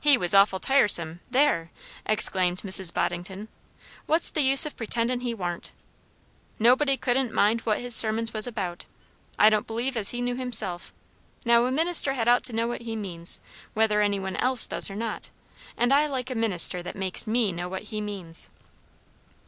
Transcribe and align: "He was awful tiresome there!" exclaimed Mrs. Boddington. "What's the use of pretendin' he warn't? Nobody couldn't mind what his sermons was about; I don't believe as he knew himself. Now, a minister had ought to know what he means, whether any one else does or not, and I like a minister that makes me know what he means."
"He 0.00 0.18
was 0.18 0.34
awful 0.34 0.58
tiresome 0.58 1.20
there!" 1.30 1.70
exclaimed 2.06 2.62
Mrs. 2.62 2.92
Boddington. 2.92 3.46
"What's 4.06 4.28
the 4.28 4.40
use 4.40 4.66
of 4.66 4.76
pretendin' 4.76 5.20
he 5.20 5.32
warn't? 5.32 5.70
Nobody 6.58 6.96
couldn't 6.96 7.32
mind 7.32 7.60
what 7.60 7.78
his 7.78 7.94
sermons 7.94 8.32
was 8.32 8.48
about; 8.48 8.86
I 9.38 9.48
don't 9.50 9.64
believe 9.68 9.96
as 9.96 10.10
he 10.10 10.20
knew 10.20 10.34
himself. 10.34 10.92
Now, 11.44 11.66
a 11.66 11.70
minister 11.70 12.14
had 12.14 12.26
ought 12.26 12.42
to 12.46 12.52
know 12.52 12.66
what 12.66 12.80
he 12.82 12.96
means, 12.96 13.38
whether 13.74 14.00
any 14.00 14.18
one 14.18 14.34
else 14.34 14.66
does 14.66 14.90
or 14.90 14.96
not, 14.96 15.30
and 15.76 15.92
I 15.94 16.08
like 16.08 16.30
a 16.30 16.34
minister 16.34 16.82
that 16.82 16.96
makes 16.96 17.24
me 17.24 17.52
know 17.52 17.68
what 17.68 17.82
he 17.92 18.00
means." 18.00 18.48